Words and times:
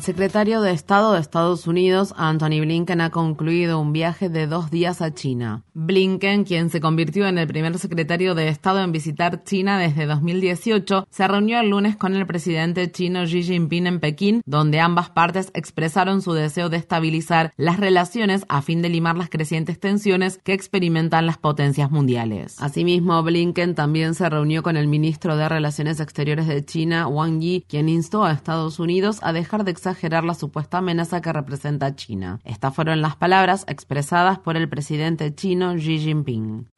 El 0.00 0.06
secretario 0.06 0.62
de 0.62 0.72
Estado 0.72 1.12
de 1.12 1.20
Estados 1.20 1.66
Unidos, 1.66 2.14
Anthony 2.16 2.62
Blinken, 2.62 3.02
ha 3.02 3.10
concluido 3.10 3.78
un 3.78 3.92
viaje 3.92 4.30
de 4.30 4.46
dos 4.46 4.70
días 4.70 5.02
a 5.02 5.12
China. 5.12 5.62
Blinken, 5.74 6.44
quien 6.44 6.70
se 6.70 6.80
convirtió 6.80 7.28
en 7.28 7.36
el 7.36 7.46
primer 7.46 7.78
secretario 7.78 8.34
de 8.34 8.48
Estado 8.48 8.82
en 8.82 8.92
visitar 8.92 9.44
China 9.44 9.78
desde 9.78 10.06
2018, 10.06 11.06
se 11.10 11.28
reunió 11.28 11.60
el 11.60 11.68
lunes 11.68 11.96
con 11.96 12.16
el 12.16 12.26
presidente 12.26 12.90
chino 12.90 13.24
Xi 13.24 13.42
Jinping 13.42 13.86
en 13.86 14.00
Pekín, 14.00 14.40
donde 14.46 14.80
ambas 14.80 15.10
partes 15.10 15.50
expresaron 15.52 16.22
su 16.22 16.32
deseo 16.32 16.70
de 16.70 16.78
estabilizar 16.78 17.52
las 17.58 17.78
relaciones 17.78 18.46
a 18.48 18.62
fin 18.62 18.80
de 18.80 18.88
limar 18.88 19.18
las 19.18 19.28
crecientes 19.28 19.78
tensiones 19.78 20.40
que 20.42 20.54
experimentan 20.54 21.26
las 21.26 21.36
potencias 21.36 21.90
mundiales. 21.90 22.56
Asimismo, 22.62 23.22
Blinken 23.22 23.74
también 23.74 24.14
se 24.14 24.30
reunió 24.30 24.62
con 24.62 24.78
el 24.78 24.88
ministro 24.88 25.36
de 25.36 25.46
Relaciones 25.46 26.00
Exteriores 26.00 26.46
de 26.46 26.64
China, 26.64 27.06
Wang 27.06 27.40
Yi, 27.40 27.66
quien 27.68 27.90
instó 27.90 28.24
a 28.24 28.32
Estados 28.32 28.78
Unidos 28.78 29.18
a 29.20 29.34
dejar 29.34 29.64
de 29.64 29.72
exagerar 29.72 29.90
la 30.08 30.34
supuesta 30.34 30.78
amenaza 30.78 31.20
que 31.20 31.32
representa 31.32 31.94
China. 31.94 32.40
Estas 32.44 32.74
fueron 32.74 33.02
las 33.02 33.16
palabras 33.16 33.64
expresadas 33.68 34.38
por 34.38 34.56
el 34.56 34.68
presidente 34.68 35.34
chino 35.34 35.74
Xi 35.74 35.98
Jinping. 35.98 36.68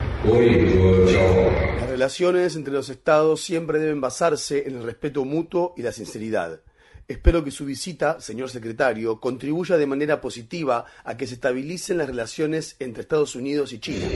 Las 1.80 1.88
relaciones 1.88 2.56
entre 2.56 2.72
los 2.72 2.88
estados 2.88 3.40
siempre 3.40 3.78
deben 3.78 4.00
basarse 4.00 4.66
en 4.66 4.76
el 4.76 4.82
respeto 4.82 5.24
mutuo 5.24 5.74
y 5.76 5.82
la 5.82 5.92
sinceridad. 5.92 6.60
Espero 7.08 7.42
que 7.44 7.50
su 7.50 7.64
visita, 7.64 8.20
señor 8.20 8.48
secretario, 8.48 9.20
contribuya 9.20 9.76
de 9.76 9.86
manera 9.86 10.20
positiva 10.20 10.86
a 11.04 11.16
que 11.16 11.26
se 11.26 11.34
estabilicen 11.34 11.98
las 11.98 12.06
relaciones 12.06 12.76
entre 12.78 13.02
Estados 13.02 13.34
Unidos 13.34 13.72
y 13.72 13.80
China. 13.80 14.06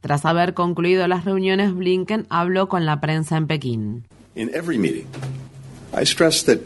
Tras 0.00 0.24
haber 0.24 0.54
concluido 0.54 1.06
las 1.06 1.24
reuniones, 1.24 1.74
Blinken 1.74 2.26
habló 2.30 2.68
con 2.68 2.84
la 2.84 3.00
prensa 3.00 3.36
en 3.36 3.46
Pekín. 3.46 4.06
In 4.40 4.48
every 4.54 4.78
meeting, 4.78 5.06
I 5.92 6.06
stress 6.06 6.42
that 6.44 6.60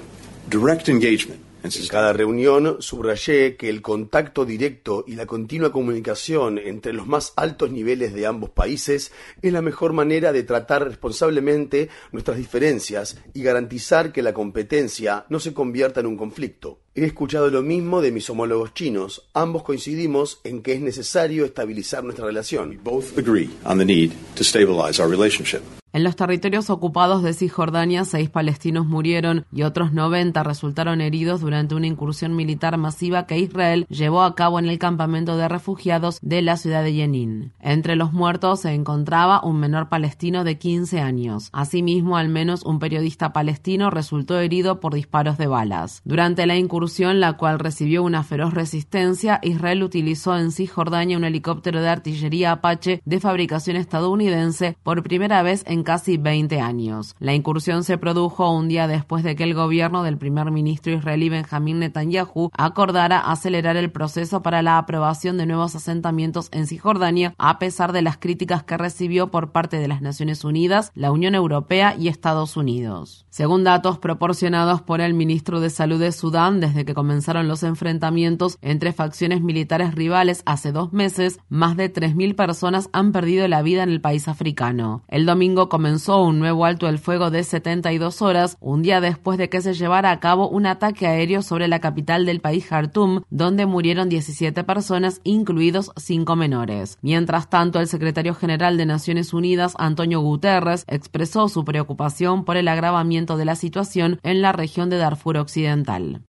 direct 0.48 0.89
engagement 0.89 1.41
en 1.64 1.70
cada 1.89 2.12
reunión 2.12 2.77
subrayé 2.80 3.56
que 3.56 3.69
el 3.69 3.83
contacto 3.83 4.44
directo 4.44 5.03
y 5.08 5.17
la 5.17 5.27
continua 5.27 5.72
comunicación 5.72 6.58
entre 6.58 6.92
los 6.92 7.08
más 7.08 7.33
altos 7.34 7.72
niveles 7.72 8.14
de 8.14 8.27
ambos 8.27 8.50
países 8.50 9.11
es 9.42 9.52
la 9.52 9.61
mejor 9.61 9.92
manera 9.92 10.33
de 10.33 10.45
tratar 10.45 10.84
responsablemente 10.84 11.89
nuestras 12.12 12.36
diferencias 12.36 13.17
y 13.33 13.42
garantizar 13.42 14.12
que 14.12 14.22
la 14.22 14.34
competencia 14.34 15.25
no 15.28 15.41
se 15.41 15.52
convierta 15.52 15.98
en 15.98 16.06
un 16.06 16.17
conflicto. 16.17 16.83
He 16.97 17.05
escuchado 17.05 17.50
lo 17.50 17.62
mismo 17.62 18.00
de 18.00 18.12
mis 18.12 18.31
homólogos 18.31 18.73
chinos. 18.73 19.28
Ambos 19.34 19.64
coincidimos 19.64 20.41
en 20.45 20.62
que 20.62 20.75
es 20.75 20.81
necesario 20.81 21.45
estabilizar 21.45 22.05
nuestra 22.05 22.24
relación. 22.24 22.79
both 22.85 23.18
agree 23.18 23.51
on 23.64 23.79
the 23.79 23.85
need 23.85 24.13
to 24.36 24.45
stabilize 24.45 25.02
our 25.02 25.11
relationship. 25.11 25.61
En 25.95 26.02
los 26.02 26.17
territorios 26.17 26.70
ocupados 26.70 27.23
de 27.23 27.35
Cisjordania, 27.35 28.05
seis 28.05 28.29
palestinos 28.29 28.85
murieron 28.85 29.46
y 29.52 29.63
otros 29.63 29.92
90 29.92 30.42
resultaron 30.42 31.01
heridos 31.01 31.41
durante 31.41 31.77
una 31.77 31.86
incursión 31.86 32.35
militar 32.35 32.77
masiva 32.79 33.29
que 33.29 33.39
Israel 33.39 33.86
llevó 33.89 34.23
a 34.23 34.35
cabo 34.35 34.58
en 34.58 34.68
el 34.68 34.80
campamento 34.80 35.36
de 35.36 35.47
refugiados 35.47 36.18
de 36.20 36.42
la 36.42 36.57
ciudad 36.57 36.83
de 36.83 36.95
Jenin. 36.95 37.52
Entre 37.61 37.95
los 37.95 38.13
muertos 38.13 38.63
se 38.63 38.73
encontraba 38.73 39.41
un 39.45 39.61
menor 39.61 39.89
palestino 39.89 40.42
de 40.42 40.58
15 40.58 41.01
años. 41.01 41.48
Asimismo, 41.52 42.17
al 42.17 42.29
menos 42.29 42.64
un 42.64 42.80
periodista 42.80 43.33
palestino 43.33 43.89
resultó 43.91 44.41
herido 44.41 44.80
por 44.80 44.95
disparos 44.95 45.39
de 45.39 45.47
balas. 45.47 46.02
Durante 46.05 46.45
la 46.47 46.57
incursión, 46.57 46.83
la 46.86 47.33
cual 47.34 47.58
recibió 47.58 48.02
una 48.02 48.22
feroz 48.22 48.52
resistencia, 48.52 49.40
Israel 49.42 49.83
utilizó 49.83 50.36
en 50.36 50.52
Cisjordania 50.52 51.17
un 51.17 51.24
helicóptero 51.24 51.80
de 51.80 51.89
artillería 51.89 52.52
Apache 52.52 53.00
de 53.05 53.20
fabricación 53.20 53.77
estadounidense 53.77 54.77
por 54.83 55.02
primera 55.02 55.42
vez 55.42 55.64
en 55.67 55.83
casi 55.83 56.18
20 56.18 56.61
años. 56.61 57.17
La 57.18 57.34
incursión 57.34 57.84
se 57.84 57.96
produjo 57.96 58.50
un 58.50 58.68
día 58.68 58.86
después 58.86 59.24
de 59.24 59.34
que 59.34 59.44
el 59.44 59.55
gobierno 59.55 60.02
del 60.02 60.18
primer 60.18 60.50
ministro 60.50 60.92
israelí 60.92 61.30
Benjamín 61.30 61.78
Netanyahu 61.78 62.50
acordara 62.52 63.18
acelerar 63.18 63.77
el 63.77 63.90
proceso 63.90 64.42
para 64.42 64.61
la 64.61 64.77
aprobación 64.77 65.39
de 65.39 65.46
nuevos 65.46 65.74
asentamientos 65.74 66.48
en 66.52 66.67
Cisjordania, 66.67 67.34
a 67.39 67.58
pesar 67.58 67.92
de 67.92 68.02
las 68.02 68.18
críticas 68.18 68.62
que 68.62 68.77
recibió 68.77 69.30
por 69.30 69.52
parte 69.52 69.78
de 69.78 69.89
las 69.89 70.02
Naciones 70.02 70.44
Unidas, 70.44 70.92
la 70.94 71.12
Unión 71.12 71.34
Europea 71.34 71.96
y 71.98 72.08
Estados 72.08 72.56
Unidos. 72.56 73.24
Según 73.30 73.64
datos 73.64 73.98
proporcionados 73.98 74.83
por 74.83 75.00
el 75.00 75.14
ministro 75.14 75.61
de 75.61 75.70
Salud 75.70 76.00
de 76.00 76.12
Sudán, 76.12 76.61
desde 76.61 76.73
que 76.74 76.95
comenzaron 76.95 77.46
los 77.46 77.62
enfrentamientos 77.62 78.58
entre 78.62 78.92
facciones 78.92 79.40
militares 79.40 79.95
rivales 79.95 80.42
hace 80.46 80.73
dos 80.73 80.92
meses, 80.92 81.39
más 81.48 81.77
de 81.77 81.92
3.000 81.92 82.35
personas 82.35 82.89
han 82.92 83.12
perdido 83.12 83.46
la 83.46 83.62
vida 83.62 83.83
en 83.83 83.90
el 83.90 84.01
país 84.01 84.27
africano. 84.29 85.05
El 85.08 85.27
domingo 85.27 85.68
comenzó 85.68 86.23
un 86.23 86.39
nuevo 86.40 86.64
alto 86.64 86.89
el 86.89 86.98
fuego 86.98 87.30
de 87.30 87.45
72 87.45 88.23
horas, 88.23 88.57
un 88.61 88.83
día 88.83 89.01
después 89.01 89.39
de 89.39 89.48
que 89.48 89.61
se 89.61 89.74
llevara 89.74 90.11
a 90.11 90.20
cabo 90.20 90.48
un 90.48 90.67
ataque 90.67 91.07
aéreo 91.07 91.42
sobre 91.42 91.68
la 91.68 91.80
capital 91.80 92.27
del 92.27 92.40
país 92.40 92.67
Khartoum, 92.67 93.23
donde 93.30 93.67
murieron 93.67 94.08
17 94.08 94.64
personas, 94.64 95.20
incluidos 95.24 95.92
cinco 95.96 96.36
menores. 96.36 96.98
Mientras 97.02 97.48
tanto, 97.51 97.80
el 97.80 97.86
secretario 97.86 98.35
general 98.35 98.77
de 98.77 98.86
Naciones 98.86 99.33
Unidas, 99.33 99.74
Antonio 99.79 100.20
Guterres, 100.20 100.85
expresó 100.89 101.48
su 101.48 101.64
preocupación 101.64 102.45
por 102.45 102.56
el 102.56 102.68
agravamiento 102.68 103.36
de 103.36 103.45
la 103.45 103.56
situación 103.56 104.18
en 104.23 104.42
la 104.42 104.52
región 104.52 104.91
de 104.91 104.98
Darfur 104.98 105.36
Occidental. 105.36 106.23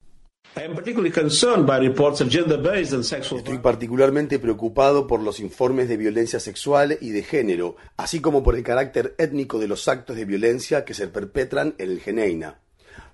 Estoy 3.38 3.58
particularmente 3.58 4.38
preocupado 4.38 5.06
por 5.06 5.20
los 5.20 5.40
informes 5.40 5.88
de 5.88 5.96
violencia 5.96 6.40
sexual 6.40 6.98
y 7.00 7.10
de 7.10 7.22
género, 7.22 7.76
así 7.96 8.20
como 8.20 8.42
por 8.42 8.54
el 8.54 8.62
carácter 8.62 9.14
étnico 9.16 9.58
de 9.58 9.68
los 9.68 9.88
actos 9.88 10.14
de 10.14 10.26
violencia 10.26 10.84
que 10.84 10.92
se 10.92 11.08
perpetran 11.08 11.74
en 11.78 11.90
el 11.90 12.00
Geneina. 12.00 12.58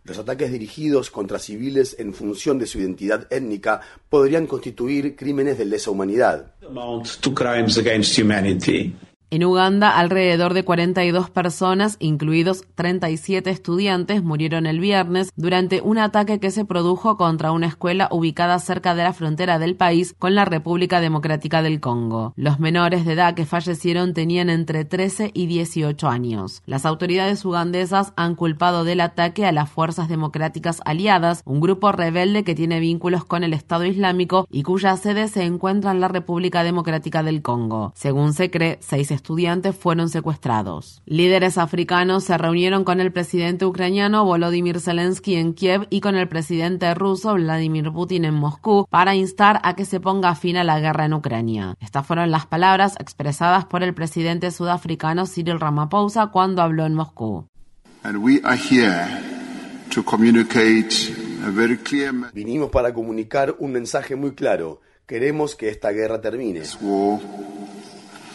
Los 0.03 0.19
ataques 0.19 0.51
dirigidos 0.51 1.11
contra 1.11 1.39
civiles 1.39 1.95
en 2.01 2.13
función 2.13 2.59
de 2.59 2.67
su 2.67 2.81
identidad 2.81 3.27
étnica 3.31 3.83
podrían 4.09 4.47
constituir 4.47 5.15
crímenes 5.15 5.59
de 5.59 5.67
lesa 5.67 5.91
humanidad. 5.91 6.55
En 9.31 9.45
Uganda, 9.45 9.99
alrededor 9.99 10.55
de 10.55 10.65
42 10.65 11.29
personas, 11.29 11.97
incluidos 12.01 12.65
37 12.77 13.51
estudiantes, 13.51 14.23
murieron 14.23 14.65
el 14.65 14.81
viernes 14.81 15.33
durante 15.37 15.83
un 15.83 15.99
ataque 15.99 16.41
que 16.41 16.51
se 16.51 16.65
produjo 16.65 17.19
contra 17.19 17.53
una 17.53 17.67
escuela 17.67 18.09
ubicada 18.11 18.59
cerca 18.59 18.95
de 18.95 19.03
la 19.03 19.13
frontera 19.13 19.59
del 19.59 19.77
país 19.77 20.15
con 20.19 20.35
la 20.35 20.47
República 20.47 21.03
Democrática 21.03 21.61
del 21.61 21.79
Congo. 21.79 22.33
Los 22.37 22.59
menores 22.59 23.05
de 23.05 23.13
edad 23.13 23.35
que 23.35 23.45
fallecieron 23.45 24.15
tenían 24.15 24.49
entre 24.49 24.87
13 24.87 25.31
y 25.35 25.45
18 25.45 26.09
años. 26.09 26.63
Las 26.65 26.87
autoridades 26.87 27.45
ugandesas 27.45 28.15
han 28.17 28.35
culpado 28.35 28.85
del 28.85 29.03
ataque 29.03 29.45
a 29.45 29.53
las 29.53 29.69
Fuerzas 29.69 30.09
Democráticas 30.09 30.81
Aliadas, 30.87 31.43
un 31.45 31.61
grupo 31.61 31.93
rebelde 31.93 32.45
que 32.45 32.55
tiene 32.55 32.81
vínculos 32.81 33.27
con 33.27 33.45
el 33.45 33.53
Estado 33.53 33.85
Islámico 33.85 34.49
y 34.51 34.63
cuya 34.63 34.97
sede 34.97 35.29
se 35.29 35.45
encuentra 35.45 35.91
en 35.91 36.01
la 36.01 36.09
República 36.09 36.65
Democrática 36.65 37.23
del 37.23 37.43
Congo. 37.43 37.93
Según 37.95 38.33
se 38.33 38.51
cree, 38.51 38.79
seis 38.81 39.18
estudiantes 39.19 39.77
fueron 39.77 40.09
secuestrados. 40.09 41.03
Líderes 41.05 41.59
africanos 41.59 42.25
se 42.25 42.39
reunieron 42.39 42.85
con 42.85 43.01
el 43.01 43.13
presidente 43.13 43.67
ucraniano 43.67 44.25
Volodymyr 44.25 44.81
Zelensky 44.81 45.35
en 45.35 45.55
Kiev 45.55 45.87
y 45.91 46.01
con 46.01 46.15
el 46.15 46.29
presidente 46.29 46.95
ruso 46.95 47.35
Vladimir 47.35 47.91
Putin 47.93 48.25
en 48.25 48.35
Moscú 48.35 48.87
para 48.89 49.15
instar 49.15 49.61
a 49.65 49.75
que 49.75 49.85
se 49.85 50.01
ponga 50.01 50.35
fin 50.35 50.57
a 50.57 50.65
la 50.65 50.79
guerra 50.81 51.05
en 51.05 51.15
Ucrania. 51.15 51.75
Estas 51.81 52.07
fueron 52.07 52.31
las 52.31 52.47
palabras 52.47 52.95
expresadas 53.01 53.65
por 53.65 53.83
el 53.83 53.93
presidente 53.93 54.51
sudafricano 54.51 55.27
Cyril 55.27 55.61
Ramaphosa 55.61 56.29
cuando 56.29 56.63
habló 56.63 56.87
en 56.87 56.95
Moscú. 56.95 57.47
Vinimos 62.33 62.71
para 62.71 62.95
comunicar 62.95 63.57
un 63.59 63.73
mensaje 63.73 64.15
muy 64.15 64.33
claro. 64.35 64.81
Queremos 65.07 65.57
que 65.57 65.71
esta 65.71 65.91
guerra 65.91 66.21
termine. 66.21 66.63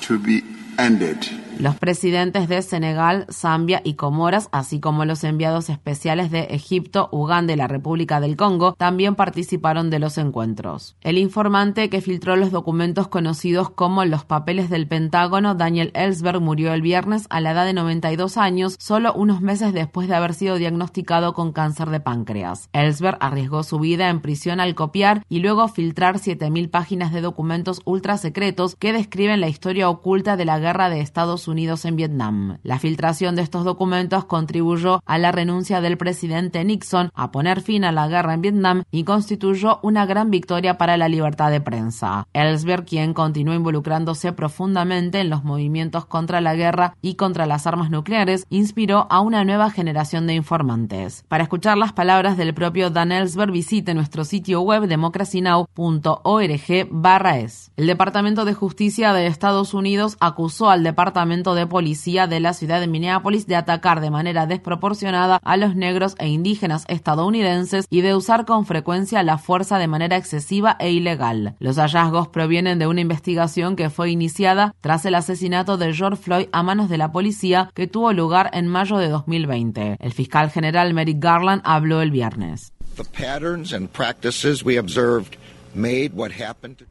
to 0.03 0.19
be 0.19 0.43
ended. 0.77 1.42
Los 1.59 1.75
presidentes 1.75 2.49
de 2.49 2.61
Senegal, 2.61 3.25
Zambia 3.31 3.81
y 3.83 3.93
Comoras, 3.93 4.49
así 4.51 4.79
como 4.79 5.05
los 5.05 5.23
enviados 5.23 5.69
especiales 5.69 6.31
de 6.31 6.41
Egipto, 6.49 7.09
Uganda 7.11 7.53
y 7.53 7.55
la 7.55 7.67
República 7.67 8.19
del 8.19 8.35
Congo, 8.35 8.73
también 8.73 9.15
participaron 9.15 9.89
de 9.89 9.99
los 9.99 10.17
encuentros. 10.17 10.97
El 11.01 11.17
informante 11.17 11.89
que 11.89 12.01
filtró 12.01 12.35
los 12.35 12.51
documentos 12.51 13.07
conocidos 13.07 13.69
como 13.69 14.03
los 14.03 14.25
papeles 14.25 14.69
del 14.69 14.87
Pentágono, 14.87 15.55
Daniel 15.55 15.91
Ellsberg, 15.93 16.41
murió 16.41 16.73
el 16.73 16.81
viernes 16.81 17.27
a 17.29 17.39
la 17.39 17.51
edad 17.51 17.65
de 17.65 17.73
92 17.73 18.37
años, 18.37 18.75
solo 18.79 19.13
unos 19.13 19.41
meses 19.41 19.73
después 19.73 20.07
de 20.07 20.15
haber 20.15 20.33
sido 20.33 20.57
diagnosticado 20.57 21.33
con 21.33 21.53
cáncer 21.53 21.91
de 21.91 21.99
páncreas. 21.99 22.69
Ellsberg 22.73 23.17
arriesgó 23.21 23.63
su 23.63 23.79
vida 23.79 24.09
en 24.09 24.21
prisión 24.21 24.59
al 24.59 24.75
copiar 24.75 25.23
y 25.29 25.39
luego 25.39 25.67
filtrar 25.67 26.17
7.000 26.17 26.69
páginas 26.69 27.13
de 27.13 27.21
documentos 27.21 27.81
ultra 27.85 28.17
secretos 28.17 28.75
que 28.75 28.91
describen 28.91 29.39
la 29.39 29.47
historia 29.47 29.89
oculta 29.89 30.35
de 30.35 30.45
la 30.45 30.59
guerra 30.59 30.89
de 30.89 30.99
Estados 30.99 31.42
Unidos 31.47 31.85
en 31.85 31.95
Vietnam. 31.95 32.57
La 32.63 32.79
filtración 32.79 33.35
de 33.35 33.41
estos 33.41 33.65
documentos 33.65 34.25
contribuyó 34.25 35.01
a 35.05 35.17
la 35.17 35.31
renuncia 35.31 35.81
del 35.81 35.97
presidente 35.97 36.63
Nixon 36.63 37.11
a 37.13 37.31
poner 37.31 37.61
fin 37.61 37.83
a 37.83 37.91
la 37.91 38.07
guerra 38.07 38.33
en 38.33 38.41
Vietnam 38.41 38.83
y 38.91 39.03
constituyó 39.03 39.79
una 39.83 40.05
gran 40.05 40.29
victoria 40.29 40.77
para 40.77 40.97
la 40.97 41.09
libertad 41.09 41.51
de 41.51 41.61
prensa. 41.61 42.27
Ellsberg, 42.33 42.85
quien 42.85 43.13
continuó 43.13 43.55
involucrándose 43.55 44.33
profundamente 44.33 45.19
en 45.19 45.29
los 45.29 45.43
movimientos 45.43 46.05
contra 46.05 46.41
la 46.41 46.55
guerra 46.55 46.95
y 47.01 47.15
contra 47.15 47.45
las 47.45 47.67
armas 47.67 47.89
nucleares, 47.89 48.45
inspiró 48.49 49.07
a 49.09 49.21
una 49.21 49.43
nueva 49.43 49.71
generación 49.71 50.27
de 50.27 50.35
informantes. 50.35 51.25
Para 51.27 51.43
escuchar 51.43 51.77
las 51.77 51.93
palabras 51.93 52.37
del 52.37 52.53
propio 52.53 52.89
Dan 52.89 53.11
Ellsberg, 53.11 53.51
visite 53.51 53.93
nuestro 53.93 54.23
sitio 54.23 54.61
web 54.61 54.87
democracynow.org/es. 54.87 57.71
El 57.75 57.87
Departamento 57.87 58.45
de 58.45 58.53
Justicia 58.53 59.11
de 59.13 59.27
Estados 59.27 59.73
Unidos 59.73 60.15
acusó 60.19 60.69
al 60.69 60.83
Departamento 60.83 61.32
de 61.33 61.65
Policía 61.65 62.27
de 62.27 62.39
la 62.39 62.53
ciudad 62.53 62.79
de 62.79 62.87
Minneapolis 62.87 63.47
de 63.47 63.55
atacar 63.55 64.01
de 64.01 64.11
manera 64.11 64.45
desproporcionada 64.45 65.39
a 65.43 65.57
los 65.57 65.75
negros 65.75 66.13
e 66.19 66.27
indígenas 66.27 66.85
estadounidenses 66.87 67.87
y 67.89 68.01
de 68.01 68.13
usar 68.13 68.45
con 68.45 68.67
frecuencia 68.67 69.23
la 69.23 69.39
fuerza 69.39 69.79
de 69.79 69.87
manera 69.87 70.15
excesiva 70.15 70.77
e 70.79 70.91
ilegal. 70.91 71.55
Los 71.59 71.77
hallazgos 71.77 72.27
provienen 72.27 72.77
de 72.77 72.85
una 72.85 73.01
investigación 73.01 73.75
que 73.75 73.89
fue 73.89 74.11
iniciada 74.11 74.75
tras 74.79 75.05
el 75.05 75.15
asesinato 75.15 75.77
de 75.77 75.93
George 75.93 76.21
Floyd 76.21 76.47
a 76.51 76.61
manos 76.61 76.87
de 76.87 76.99
la 76.99 77.11
policía 77.11 77.71
que 77.73 77.87
tuvo 77.87 78.13
lugar 78.13 78.51
en 78.53 78.67
mayo 78.67 78.97
de 78.97 79.09
2020. 79.09 79.97
El 79.99 80.13
fiscal 80.13 80.51
general 80.51 80.93
Merrick 80.93 81.19
Garland 81.19 81.63
habló 81.65 82.01
el 82.01 82.11
viernes. 82.11 82.73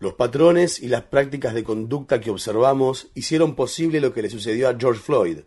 Los 0.00 0.14
patrones 0.14 0.80
y 0.80 0.88
las 0.88 1.02
prácticas 1.02 1.54
de 1.54 1.64
conducta 1.64 2.20
que 2.20 2.30
observamos 2.30 3.08
hicieron 3.14 3.54
posible 3.54 4.00
lo 4.00 4.12
que 4.12 4.22
le 4.22 4.30
sucedió 4.30 4.68
a 4.68 4.76
George 4.78 5.00
Floyd. 5.00 5.38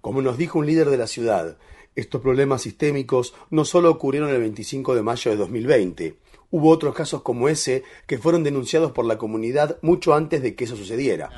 Como 0.00 0.20
nos 0.22 0.36
dijo 0.36 0.58
un 0.58 0.66
líder 0.66 0.90
de 0.90 0.98
la 0.98 1.06
ciudad, 1.06 1.56
estos 1.94 2.20
problemas 2.20 2.62
sistémicos 2.62 3.34
no 3.50 3.64
solo 3.64 3.90
ocurrieron 3.90 4.30
el 4.30 4.40
25 4.40 4.94
de 4.94 5.02
mayo 5.02 5.30
de 5.30 5.36
2020, 5.36 6.16
hubo 6.50 6.70
otros 6.70 6.94
casos 6.94 7.22
como 7.22 7.48
ese 7.48 7.84
que 8.06 8.18
fueron 8.18 8.42
denunciados 8.42 8.92
por 8.92 9.04
la 9.04 9.18
comunidad 9.18 9.78
mucho 9.82 10.14
antes 10.14 10.42
de 10.42 10.54
que 10.54 10.64
eso 10.64 10.76
sucediera. 10.76 11.30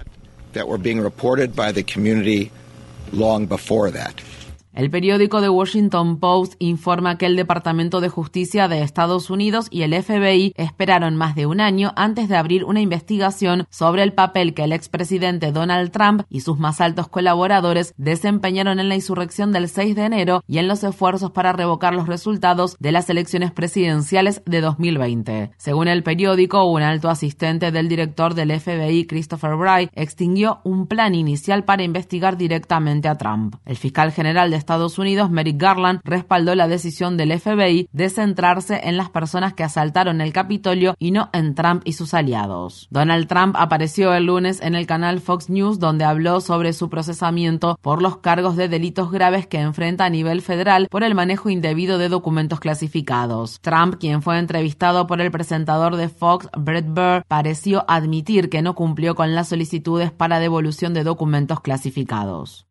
El 4.77 4.91
periódico 4.91 5.41
The 5.41 5.49
Washington 5.49 6.19
Post 6.19 6.53
informa 6.59 7.17
que 7.17 7.25
el 7.25 7.35
Departamento 7.35 8.03
de 8.03 8.11
Justicia 8.11 8.69
de 8.69 8.83
Estados 8.83 9.31
Unidos 9.31 9.69
y 9.71 9.85
el 9.85 9.95
FBI 9.95 10.53
esperaron 10.55 11.17
más 11.17 11.35
de 11.35 11.47
un 11.47 11.63
año 11.63 11.95
antes 11.97 12.29
de 12.29 12.37
abrir 12.37 12.63
una 12.63 12.83
investigación 12.83 13.67
sobre 13.71 14.03
el 14.03 14.13
papel 14.13 14.53
que 14.53 14.65
el 14.65 14.73
expresidente 14.73 15.51
Donald 15.51 15.93
Trump 15.93 16.25
y 16.29 16.41
sus 16.41 16.59
más 16.59 16.83
altos 16.83 17.09
colaboradores 17.09 17.95
desempeñaron 17.97 18.79
en 18.79 18.91
la 18.91 18.97
insurrección 18.97 19.51
del 19.51 19.71
6 19.71 19.97
de 19.97 20.05
enero 20.05 20.45
y 20.47 20.59
en 20.59 20.69
los 20.69 20.85
esfuerzos 20.85 21.31
para 21.31 21.55
revocar 21.55 21.95
los 21.95 22.07
resultados 22.07 22.77
de 22.79 22.93
las 22.93 23.09
elecciones 23.09 23.53
presidenciales 23.53 24.43
de 24.45 24.61
2020. 24.61 25.53
Según 25.57 25.89
el 25.89 26.03
periódico, 26.03 26.65
un 26.65 26.83
alto 26.83 27.09
asistente 27.09 27.73
del 27.73 27.89
director 27.89 28.35
del 28.35 28.61
FBI, 28.61 29.07
Christopher 29.07 29.57
Wright, 29.57 29.89
extinguió 29.95 30.61
un 30.65 30.87
plan 30.87 31.15
inicial 31.15 31.65
para 31.65 31.83
investigar 31.83 32.37
directamente 32.37 33.09
a 33.09 33.17
Trump. 33.17 33.55
El 33.65 33.79
fiscal 33.79 34.13
general 34.13 34.51
de 34.51 34.66
Estados 34.67 34.99
Unidos, 34.99 35.31
Merrick 35.31 35.63
Garland, 35.63 36.01
respaldó 36.03 36.57
la 36.57 36.67
decisión 36.67 37.17
del 37.17 37.39
FBI 37.39 37.89
de 37.93 38.11
centrarse 38.11 38.81
en 38.83 38.97
las 38.97 39.11
personas 39.11 39.55
que 39.55 39.63
asaltaron 39.63 40.21
el 40.21 40.33
Capitolio 40.33 40.97
y 40.99 41.13
no 41.13 41.31
en 41.33 41.55
Trump 41.55 41.83
y 41.85 41.93
sus 41.93 42.15
aliados. 42.15 42.89
Donald 42.91 43.29
Trump 43.29 43.55
apareció 43.57 44.13
el 44.13 44.27
lunes 44.27 44.61
en 44.61 44.75
el 44.75 44.89
canal 44.89 45.21
Fox 45.21 45.51
News 45.51 45.79
donde 45.79 46.05
habló 46.05 46.41
sobre 46.41 46.73
su 46.73 46.91
procesamiento 46.91 47.79
por 47.81 48.03
los 48.03 48.17
cargos 48.17 48.57
de 48.57 48.67
delitos 48.67 49.13
graves 49.13 49.47
que 49.47 49.61
enfrenta 49.61 50.05
a 50.05 50.11
nivel 50.11 50.43
federal 50.43 50.89
por 50.91 51.05
el 51.05 51.15
manejo 51.15 51.49
indebido 51.49 51.97
de 51.97 52.09
documentos 52.09 52.59
clasificados. 52.59 53.61
Trump, 53.61 54.01
quien 54.01 54.21
fue 54.21 54.37
entrevistado 54.37 55.07
por 55.07 55.21
el 55.21 55.31
presentador 55.31 55.95
de 55.95 56.09
Fox, 56.09 56.49
Brett 56.59 56.89
Burr, 56.89 57.23
pareció 57.29 57.85
admitir 57.87 58.51
que 58.51 58.63
no 58.63 58.75
cumplió 58.75 59.15
con 59.15 59.33
las 59.37 59.51
solicitudes 59.51 60.11
para 60.11 60.41
devolución 60.41 60.93
de 60.93 61.05
documentos 61.05 61.61
clasificados. 61.61 62.67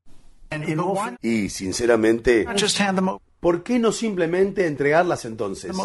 Y 1.22 1.50
sinceramente, 1.50 2.46
¿por 3.40 3.64
qué 3.64 3.80
no 3.80 3.92
simplemente 3.92 4.68
entregarlas 4.68 5.26
entonces? 5.26 5.76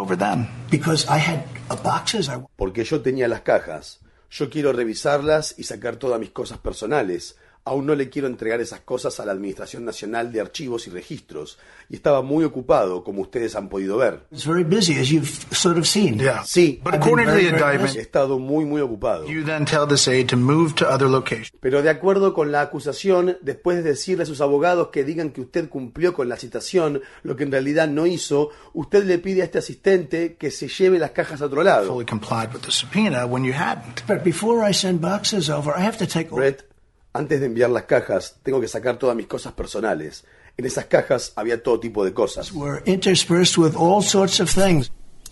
Porque 2.57 2.85
yo 2.85 3.01
tenía 3.01 3.29
las 3.29 3.41
cajas. 3.41 4.01
Yo 4.31 4.49
quiero 4.49 4.73
revisarlas 4.73 5.55
y 5.59 5.65
sacar 5.65 5.97
todas 5.97 6.21
mis 6.21 6.31
cosas 6.31 6.59
personales 6.59 7.37
aún 7.65 7.87
no 7.87 7.95
le 7.95 8.09
quiero 8.09 8.27
entregar 8.27 8.61
esas 8.61 8.81
cosas 8.81 9.21
a 9.21 9.27
la 9.27 9.33
Administración 9.33 9.85
Nacional 9.85 10.33
de 10.33 10.41
Archivos 10.41 10.87
y 10.87 10.91
Registros 10.91 11.59
y 11.89 11.97
estaba 11.97 12.23
muy 12.23 12.45
ocupado, 12.45 13.05
como 13.05 13.23
ustedes 13.23 13.55
han 13.57 13.69
podido 13.69 13.97
ver. 13.97 14.21
Sí, 16.45 16.81
he 17.97 18.01
estado 18.01 18.39
muy 18.39 18.65
muy 18.65 18.81
ocupado. 18.81 19.27
Pero 21.61 21.83
de 21.83 21.91
acuerdo 21.91 22.35
con 22.35 22.53
la 22.53 22.63
acusación, 22.63 23.37
después 23.43 23.77
de 23.77 23.83
decirle 23.83 24.23
a 24.23 24.27
sus 24.27 24.41
abogados 24.41 24.89
que 24.89 25.05
digan 25.05 25.31
que 25.31 25.41
usted 25.41 25.69
cumplió 25.69 26.15
con 26.15 26.29
la 26.29 26.37
citación, 26.37 27.03
lo 27.23 27.37
que 27.37 27.45
en 27.45 27.53
realidad 27.53 27.89
no 27.89 28.07
hizo, 28.07 28.51
usted 28.73 29.05
le 29.05 29.19
pide 29.19 29.43
a 29.43 29.45
este 29.45 29.59
asistente 29.59 30.37
que 30.37 30.51
se 30.51 30.69
lleve 30.69 30.99
las 30.99 31.11
cajas 31.11 31.43
a 31.43 31.47
otro 31.47 31.63
lado. 31.63 31.87
Brett, 36.37 36.65
antes 37.13 37.41
de 37.41 37.47
enviar 37.47 37.71
las 37.71 37.85
cajas, 37.85 38.39
tengo 38.43 38.61
que 38.61 38.69
sacar 38.69 38.99
todas 38.99 39.17
mis 39.17 39.27
cosas 39.27 39.53
personales. 39.53 40.25
En 40.57 40.67
esas 40.67 40.87
cajas 40.87 41.33
había 41.37 41.63
todo 41.63 41.81
tipo 41.81 42.05
de 42.05 42.13
cosas. 42.13 42.53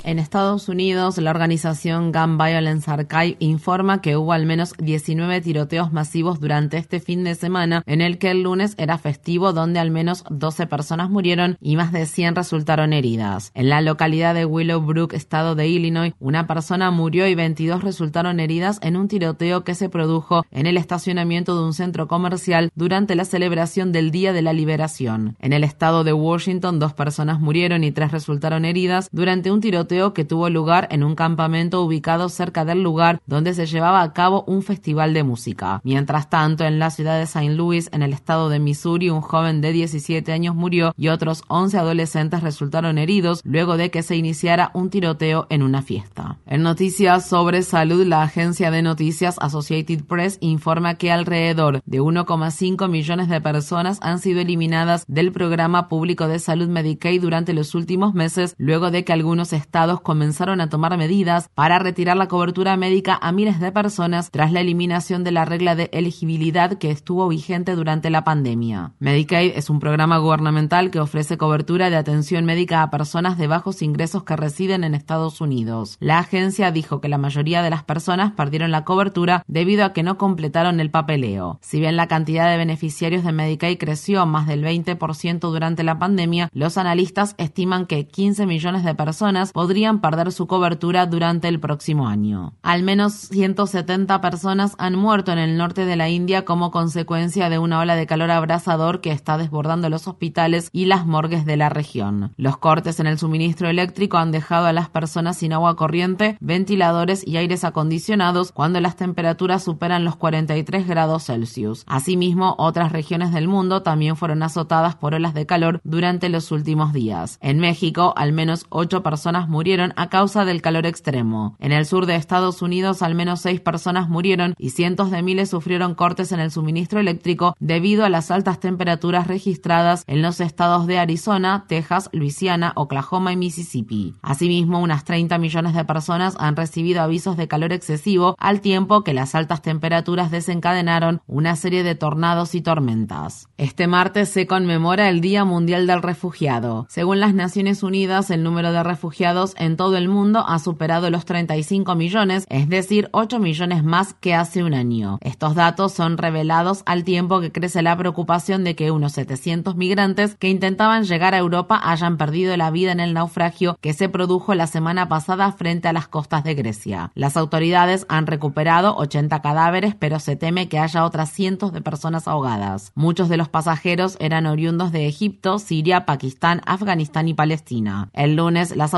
En 0.05 0.19
Estados 0.19 0.69
Unidos, 0.69 1.19
la 1.19 1.31
organización 1.31 2.13
Gun 2.13 2.39
Violence 2.39 2.91
Archive 2.91 3.37
informa 3.41 4.01
que 4.01 4.17
hubo 4.17 4.33
al 4.33 4.47
menos 4.47 4.73
19 4.79 5.41
tiroteos 5.41 5.93
masivos 5.93 6.41
durante 6.41 6.79
este 6.79 7.01
fin 7.01 7.25
de 7.25 7.35
semana, 7.35 7.83
en 7.85 8.01
el 8.01 8.19
que 8.19 8.31
el 8.31 8.43
lunes 8.43 8.75
era 8.79 8.97
festivo, 8.99 9.53
donde 9.53 9.81
al 9.81 9.91
menos 9.91 10.25
12 10.31 10.67
personas 10.67 11.11
murieron 11.11 11.59
y 11.61 11.77
más 11.77 11.93
de 11.93 12.07
100 12.07 12.37
resultaron 12.37 12.93
heridas. 12.93 13.51
En 13.55 13.69
la 13.69 13.81
localidad 13.81 14.35
de 14.35 14.45
Willowbrook, 14.45 15.13
estado 15.15 15.57
de 15.57 15.69
Illinois, 15.69 16.15
una 16.21 16.47
persona 16.47 16.91
murió 16.91 17.27
y 17.27 17.35
22 17.35 17.83
resultaron 17.83 18.41
heridas 18.41 18.79
en 18.83 18.97
un 18.97 19.09
tiroteo 19.09 19.65
que 19.65 19.75
se 19.75 19.89
produjo 19.89 20.45
en 20.53 20.67
el 20.67 20.77
estacionamiento 20.77 21.57
de 21.57 21.65
un 21.65 21.75
centro 21.75 22.07
comercial 22.07 22.71
durante 22.77 23.17
la 23.17 23.25
celebración 23.25 23.93
del 23.93 24.11
Día 24.11 24.33
de 24.33 24.43
la 24.43 24.53
Liberación. 24.53 25.37
En 25.41 25.53
el 25.53 25.65
estado 25.65 26.05
de 26.05 26.13
Washington, 26.13 26.79
dos 26.79 26.95
personas 26.95 27.41
murieron 27.41 27.83
y 27.83 27.91
tres 27.91 28.13
resultaron 28.13 28.65
heridas 28.65 29.09
durante 29.13 29.51
un 29.51 29.61
tiroteo 29.61 29.88
que 29.89 30.25
tuvo 30.25 30.51
lugar 30.51 30.87
en 30.91 31.03
un 31.03 31.15
campamento 31.15 31.83
ubicado 31.83 32.29
cerca 32.29 32.67
del 32.67 32.83
lugar 32.83 33.21
donde 33.27 33.55
se 33.55 33.67
llevaba 33.67 34.03
a 34.03 34.13
cabo 34.13 34.45
un 34.47 34.63
festival 34.63 35.15
de 35.15 35.25
música. 35.25 35.81
Mientras 35.83 36.29
tanto, 36.29 36.65
en 36.65 36.79
la 36.79 36.91
ciudad 36.91 37.17
de 37.17 37.23
St. 37.23 37.55
Louis, 37.55 37.89
en 37.93 38.03
el 38.03 38.13
estado 38.13 38.51
de 38.51 38.59
Missouri, 38.59 39.09
un 39.09 39.23
joven 39.23 39.63
de 39.63 39.73
17 39.73 40.31
años 40.31 40.55
murió 40.55 40.93
y 40.99 41.09
otros 41.09 41.43
11 41.49 41.79
adolescentes 41.79 42.43
resultaron 42.43 42.99
heridos 42.99 43.41
luego 43.45 43.79
de 43.79 43.91
que 43.91 44.03
se 44.03 44.17
iniciara 44.17 44.71
un 44.75 44.91
tiroteo 44.91 45.47
en 45.49 45.63
una 45.63 45.81
fiesta. 45.81 46.37
En 46.47 46.63
noticias 46.63 47.27
sobre 47.27 47.63
salud, 47.63 48.05
la 48.05 48.23
agencia 48.23 48.71
de 48.71 48.83
noticias 48.83 49.37
Associated 49.41 50.05
Press 50.05 50.37
informa 50.41 50.97
que 50.97 51.11
alrededor 51.11 51.81
de 51.87 52.01
1,5 52.01 52.89
millones 52.89 53.29
de 53.29 53.41
personas 53.41 53.99
han 54.03 54.19
sido 54.19 54.41
eliminadas 54.41 55.05
del 55.09 55.33
programa 55.33 55.89
público 55.89 56.29
de 56.29 56.39
salud 56.39 56.69
Medicaid 56.69 57.23
durante 57.23 57.55
los 57.55 57.75
últimos 57.75 58.13
meses 58.13 58.55
luego 58.59 58.91
de 58.91 59.05
que 59.05 59.13
algunos 59.13 59.53
estados 59.53 59.78
comenzaron 59.87 60.61
a 60.61 60.69
tomar 60.69 60.97
medidas 60.97 61.49
para 61.55 61.79
retirar 61.79 62.17
la 62.17 62.29
cobertura 62.29 62.77
médica 62.77 63.19
a 63.21 63.33
miles 63.33 63.61
de 63.61 63.73
personas 63.73 64.31
tras 64.31 64.53
la 64.53 64.61
eliminación 64.61 65.25
de 65.25 65.33
la 65.33 65.45
regla 65.45 65.75
de 65.75 65.89
elegibilidad 65.93 66.79
que 66.79 66.91
estuvo 66.91 67.29
vigente 67.29 67.75
durante 67.75 68.11
la 68.11 68.25
pandemia. 68.25 68.93
Medicaid 68.99 69.53
es 69.55 69.71
un 69.71 69.81
programa 69.81 70.19
gubernamental 70.19 70.91
que 70.91 71.01
ofrece 71.01 71.39
cobertura 71.39 71.91
de 71.91 71.97
atención 71.97 72.45
médica 72.45 72.83
a 72.83 72.91
personas 72.91 73.39
de 73.39 73.47
bajos 73.47 73.83
ingresos 73.83 74.25
que 74.25 74.37
residen 74.37 74.85
en 74.85 74.95
Estados 74.95 75.41
Unidos. 75.41 75.97
La 76.01 76.19
agencia 76.19 76.71
dijo 76.71 77.01
que 77.01 77.09
la 77.09 77.19
mayoría 77.19 77.63
de 77.63 77.71
las 77.71 77.85
personas 77.85 78.33
perdieron 78.33 78.71
la 78.71 78.85
cobertura 78.85 79.43
debido 79.47 79.85
a 79.85 79.93
que 79.93 80.03
no 80.03 80.19
completaron 80.19 80.81
el 80.81 80.91
papeleo. 80.91 81.59
Si 81.63 81.81
bien 81.81 81.97
la 81.97 82.09
cantidad 82.09 82.51
de 82.51 82.57
beneficiarios 82.57 83.25
de 83.25 83.33
Medicaid 83.33 83.79
creció 83.79 84.27
más 84.27 84.47
del 84.47 84.65
20% 84.65 85.41
durante 85.41 85.85
la 85.85 85.99
pandemia, 85.99 86.49
los 86.53 86.79
analistas 86.79 87.35
estiman 87.39 87.87
que 87.87 88.07
15 88.07 88.47
millones 88.47 88.85
de 88.85 88.95
personas 88.95 89.53
podrían 89.53 89.68
perder 90.01 90.33
su 90.33 90.47
cobertura 90.47 91.07
durante 91.07 91.47
el 91.47 91.61
próximo 91.61 92.09
año. 92.09 92.55
Al 92.63 92.83
menos 92.83 93.13
170 93.13 94.21
personas 94.21 94.75
han 94.79 94.97
muerto 94.97 95.31
en 95.31 95.39
el 95.39 95.57
norte 95.57 95.85
de 95.85 95.97
la 95.97 96.09
India 96.09 96.45
como 96.45 96.71
consecuencia 96.71 97.49
de 97.49 97.59
una 97.59 97.79
ola 97.79 97.95
de 97.95 98.07
calor 98.07 98.31
abrasador 98.31 99.01
que 99.01 99.13
está 99.13 99.39
desbordando 99.39 99.89
los 99.89 100.09
hospitales 100.09 100.69
y 100.73 100.87
las 100.87 101.07
morgues 101.07 101.45
de 101.45 101.57
la 101.57 101.69
región. 101.69 102.33
Los 102.37 102.59
cortes 102.59 102.99
en 102.99 103.07
el 103.07 103.19
suministro 103.19 103.69
eléctrico 103.69 104.19
han 104.19 104.33
dejado 104.33 104.67
a 104.67 104.73
las 104.73 104.89
personas 104.89 105.37
sin 105.37 105.53
agua 105.53 105.77
corriente, 105.77 106.37
ventiladores 106.41 107.27
y 107.27 107.37
aires 107.37 107.65
acondicionados 107.65 108.51
cuando 108.51 108.81
las 108.81 108.97
temperaturas 108.97 109.63
superan 109.63 110.05
los 110.05 110.17
43 110.17 110.89
grados 110.89 111.27
Celsius. 111.27 111.85
Asimismo, 111.87 112.57
otras 112.59 112.91
regiones 112.91 113.33
del 113.33 113.47
mundo 113.49 113.83
también 113.83 114.17
fueron 114.17 114.43
azotadas 114.43 114.97
por 114.97 115.15
olas 115.15 115.35
de 115.35 115.47
calor 115.47 115.81
durante 115.85 116.29
los 116.29 116.51
últimos 116.51 116.93
días. 116.93 117.39
En 117.41 117.61
México, 117.61 118.13
al 118.17 118.33
menos 118.33 118.67
ocho 118.71 119.03
personas 119.03 119.49
murieron 119.49 119.58
a 119.97 120.09
causa 120.09 120.45
del 120.45 120.63
calor 120.63 120.87
extremo. 120.87 121.57
En 121.59 121.73
el 121.73 121.85
sur 121.85 122.07
de 122.07 122.15
Estados 122.15 122.63
Unidos, 122.63 123.03
al 123.03 123.17
menos 123.17 123.41
seis 123.41 123.61
personas 123.61 124.09
murieron 124.09 124.55
y 124.57 124.71
cientos 124.71 125.11
de 125.11 125.21
miles 125.21 125.51
sufrieron 125.51 125.97
cortes 125.97 126.31
en 126.31 126.39
el 126.39 126.53
suministro 126.53 127.01
eléctrico 127.01 127.57
debido 127.59 128.05
a 128.05 128.09
las 128.09 128.31
altas 128.31 128.61
temperaturas 128.61 129.27
registradas 129.27 130.05
en 130.07 130.23
los 130.23 130.41
estados 130.41 130.87
de 130.87 130.99
Arizona, 130.99 131.65
Texas, 131.67 132.09
Luisiana, 132.13 132.73
Oklahoma 132.77 133.33
y 133.33 133.37
Mississippi. 133.37 134.15
Asimismo, 134.23 134.79
unas 134.81 135.05
30 135.05 135.39
millones 135.39 135.75
de 135.75 135.85
personas 135.85 136.37
han 136.39 136.55
recibido 136.55 137.03
avisos 137.03 137.37
de 137.37 137.49
calor 137.49 137.73
excesivo 137.73 138.37
al 138.39 138.61
tiempo 138.61 139.03
que 139.03 139.13
las 139.13 139.35
altas 139.35 139.61
temperaturas 139.61 140.31
desencadenaron 140.31 141.21
una 141.27 141.57
serie 141.57 141.83
de 141.83 141.97
tornados 141.97 142.55
y 142.55 142.61
tormentas. 142.61 143.49
Este 143.59 143.89
martes 143.89 144.29
se 144.29 144.47
conmemora 144.47 145.09
el 145.09 145.21
Día 145.21 145.45
Mundial 145.45 145.89
del 145.89 146.01
Refugiado. 146.01 146.87
Según 146.89 147.19
las 147.19 147.35
Naciones 147.35 147.83
Unidas, 147.83 148.31
el 148.31 148.45
número 148.45 148.71
de 148.71 148.85
refugiados 148.85 149.48
en 149.59 149.77
todo 149.77 149.97
el 149.97 150.09
mundo 150.09 150.45
ha 150.47 150.59
superado 150.59 151.11
los 151.11 151.25
35 151.25 151.95
millones, 151.95 152.45
es 152.49 152.69
decir, 152.69 153.09
8 153.13 153.39
millones 153.39 153.85
más 153.85 154.15
que 154.15 154.35
hace 154.35 154.63
un 154.63 154.75
año. 154.75 155.19
Estos 155.21 155.55
datos 155.55 155.93
son 155.93 156.19
revelados 156.19 156.83
al 156.87 157.05
tiempo 157.05 157.41
que 157.41 157.53
crece 157.53 157.83
la 157.83 157.97
preocupación 157.97 158.65
de 158.65 158.75
que 158.75 158.91
unos 158.91 159.13
700 159.13 159.77
migrantes 159.77 160.35
que 160.37 160.49
intentaban 160.49 161.05
llegar 161.05 161.35
a 161.35 161.39
Europa 161.39 161.81
hayan 161.83 162.17
perdido 162.17 162.57
la 162.57 162.71
vida 162.71 162.93
en 162.93 163.01
el 163.01 163.15
naufragio 163.15 163.77
que 163.81 163.93
se 163.93 164.09
produjo 164.09 164.55
la 164.55 164.67
semana 164.67 165.09
pasada 165.09 165.53
frente 165.53 165.89
a 165.89 165.93
las 165.93 166.09
costas 166.09 166.45
de 166.45 166.55
Grecia. 166.55 167.11
Las 167.15 167.37
autoridades 167.37 168.07
han 168.09 168.27
recuperado 168.27 168.97
80 168.97 169.41
cadáveres, 169.41 169.95
pero 169.95 170.19
se 170.21 170.37
teme 170.37 170.69
que 170.69 170.79
haya 170.79 171.05
otras 171.05 171.31
cientos 171.31 171.73
de 171.73 171.81
personas 171.81 172.29
ahogadas. 172.29 172.93
Muchos 172.95 173.29
de 173.29 173.37
los 173.37 173.49
pasajeros 173.49 174.17
eran 174.21 174.47
oriundos 174.47 174.93
de 174.93 175.07
Egipto, 175.07 175.59
Siria, 175.59 176.07
Pakistán, 176.07 176.61
Afganistán 176.67 177.29
y 177.29 177.35
Palestina. 177.35 178.11
El 178.13 178.37
lunes, 178.37 178.77
las 178.77 178.95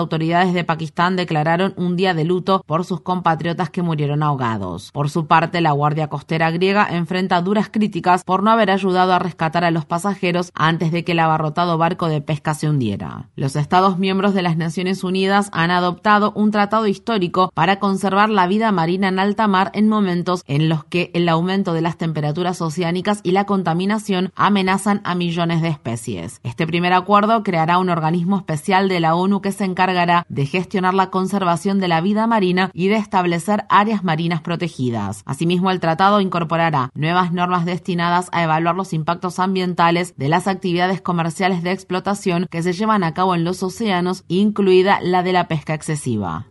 de 0.49 0.65
Pakistán 0.65 1.17
declararon 1.17 1.75
un 1.77 1.97
día 1.97 2.15
de 2.15 2.25
luto 2.25 2.63
por 2.67 2.85
sus 2.85 3.03
compatriotas 3.03 3.71
que 3.71 3.83
murieron 3.83 4.23
ahogados. 4.23 4.91
Por 4.93 5.11
su 5.11 5.27
parte, 5.27 5.61
la 5.61 5.73
Guardia 5.73 6.09
Costera 6.09 6.51
griega 6.51 6.89
enfrenta 6.91 7.43
duras 7.43 7.69
críticas 7.71 8.25
por 8.25 8.43
no 8.43 8.51
haber 8.51 8.71
ayudado 8.71 9.13
a 9.13 9.19
rescatar 9.19 9.65
a 9.65 9.71
los 9.71 9.85
pasajeros 9.85 10.51
antes 10.55 10.91
de 10.91 11.05
que 11.05 11.13
el 11.13 11.19
abarrotado 11.19 11.77
barco 11.79 12.09
de 12.09 12.23
pesca 12.23 12.55
se 12.55 12.69
hundiera. 12.69 13.29
Los 13.37 13.55
Estados 13.55 13.99
miembros 13.99 14.35
de 14.35 14.43
las 14.43 14.57
Naciones 14.57 15.05
Unidas 15.05 15.51
han 15.53 15.71
adoptado 15.71 16.33
un 16.35 16.51
tratado 16.51 16.87
histórico 16.87 17.51
para 17.55 17.79
conservar 17.79 18.31
la 18.31 18.47
vida 18.47 18.73
marina 18.73 19.09
en 19.09 19.19
alta 19.19 19.47
mar 19.47 19.71
en 19.75 19.89
momentos 19.89 20.43
en 20.47 20.69
los 20.69 20.85
que 20.85 21.11
el 21.15 21.29
aumento 21.29 21.73
de 21.75 21.83
las 21.83 21.99
temperaturas 21.99 22.63
oceánicas 22.63 23.21
y 23.23 23.33
la 23.33 23.45
contaminación 23.45 24.33
amenazan 24.35 25.01
a 25.05 25.15
millones 25.15 25.63
de 25.63 25.69
especies. 25.69 26.41
Este 26.43 26.67
primer 26.67 26.93
acuerdo 26.93 27.43
creará 27.43 27.79
un 27.79 27.91
organismo 27.91 28.39
especial 28.39 28.89
de 28.89 29.01
la 29.01 29.15
ONU 29.15 29.41
que 29.41 29.53
se 29.53 29.65
encargará 29.65 30.25
de 30.31 30.47
gestionar 30.47 30.95
la 30.95 31.11
conservación 31.11 31.81
de 31.81 31.89
la 31.89 32.01
vida 32.01 32.27
marina 32.27 32.71
y 32.73 32.89
de 32.89 32.97
establecer 32.97 33.67
áreas 33.69 34.03
marinas 34.03 34.41
protegidas. 34.41 35.21
Asimismo, 35.27 35.71
el 35.71 35.81
tratado 35.81 36.23
incorporará 36.23 36.91
nuevas 36.95 37.31
normas 37.33 37.67
destinadas 37.67 38.31
a 38.33 38.43
evaluar 38.43 38.77
los 38.77 38.95
impactos 38.95 39.39
ambientales 39.39 40.15
de 40.17 40.31
las 40.31 40.47
actividades 40.47 41.03
comerciales 41.03 41.63
de 41.63 41.73
explotación 41.73 42.47
que 42.51 42.63
se 42.63 42.73
llevan 42.73 43.05
a 43.05 43.13
cabo 43.13 43.35
en 43.35 43.45
los 43.45 43.63
océanos, 43.63 44.25
incluida 44.29 45.01
la 45.03 45.23
de 45.23 45.35
la 45.35 45.47
pesca 45.49 45.75
excesiva. 45.75 46.47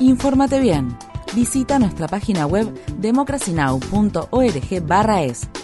Infórmate 0.00 0.60
bien. 0.60 0.94
Visita 1.34 1.78
nuestra 1.78 2.08
página 2.08 2.46
web 2.46 2.70
democracynow.org/es. 2.98 5.61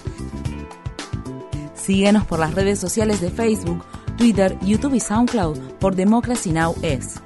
Síguenos 1.89 2.27
por 2.27 2.39
las 2.39 2.55
redes 2.55 2.79
sociales 2.79 3.23
de 3.23 3.31
Facebook, 3.31 3.83
Twitter, 4.19 4.59
YouTube 4.61 4.93
y 4.93 5.01
SoundCloud 5.01 5.57
por 5.81 5.97
Democracy 5.97 6.53
Now! 6.53 6.75
es. 6.83 7.23